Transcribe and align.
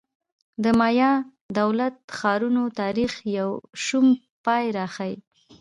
د 0.63 0.65
مایا 0.79 1.11
دولت 1.59 1.95
ښارونو 2.17 2.63
تاریخ 2.81 3.11
یو 3.37 3.49
شوم 3.83 4.07
پای 4.45 4.65
راښيي 4.77 5.15